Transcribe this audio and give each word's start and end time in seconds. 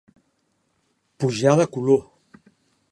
Pujar 1.23 1.55
de 1.61 1.69
color. 1.77 2.03